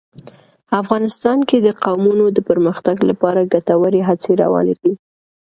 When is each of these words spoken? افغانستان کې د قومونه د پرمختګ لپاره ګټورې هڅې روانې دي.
افغانستان 0.81 1.37
کې 1.49 1.57
د 1.61 1.67
قومونه 1.83 2.25
د 2.31 2.39
پرمختګ 2.49 2.97
لپاره 3.09 3.49
ګټورې 3.53 4.01
هڅې 4.09 4.31
روانې 4.43 4.75
دي. 4.81 4.93